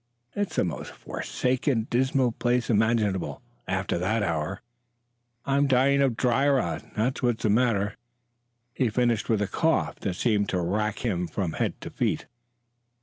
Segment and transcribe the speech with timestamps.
[0.35, 4.63] It's the most forsaken, dismal place imaginable after that hour.
[5.45, 7.95] I'm dying of dry rot, that's what's the matter."
[8.73, 12.25] He finished with a cough that seemed to wrack him from head to feet.